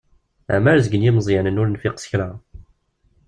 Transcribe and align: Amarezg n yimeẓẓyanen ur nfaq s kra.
Amarezg 0.55 0.93
n 0.97 1.05
yimeẓẓyanen 1.05 1.59
ur 1.61 1.67
nfaq 1.69 1.97
s 2.03 2.05
kra. 2.11 2.29